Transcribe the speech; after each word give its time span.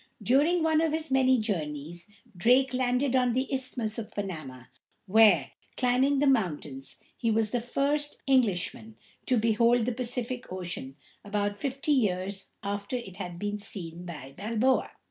During 0.23 0.63
one 0.63 0.81
of 0.81 0.93
his 0.93 1.11
many 1.11 1.37
journeys, 1.37 2.07
Drake 2.35 2.73
landed 2.73 3.15
on 3.15 3.33
the 3.33 3.47
Isthmus 3.53 3.99
of 3.99 4.09
Panama, 4.09 4.63
where, 5.05 5.51
climbing 5.77 6.17
the 6.17 6.25
mountains, 6.25 6.95
he 7.15 7.29
was 7.29 7.51
the 7.51 7.61
first 7.61 8.17
Englishman 8.25 8.95
to 9.27 9.37
behold 9.37 9.85
the 9.85 9.91
Pacific 9.91 10.51
Ocean, 10.51 10.95
about 11.23 11.55
fifty 11.55 11.91
years 11.91 12.47
after 12.63 12.95
it 12.95 13.17
had 13.17 13.37
been 13.37 13.59
seen 13.59 14.03
by 14.03 14.33
Balboa. 14.35 14.89